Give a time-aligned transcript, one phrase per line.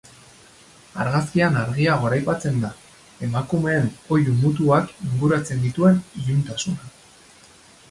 [1.03, 2.71] Argazkian argia goraipatzen da,
[3.29, 6.93] emakumeen oihu mutuak inguratzen dituen iluntasuna.